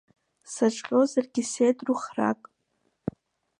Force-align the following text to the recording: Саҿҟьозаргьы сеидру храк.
Саҿҟьозаргьы 0.53 1.43
сеидру 1.51 1.95
храк. 2.01 2.41